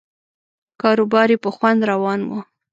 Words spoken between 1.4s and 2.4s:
په خوند روان و.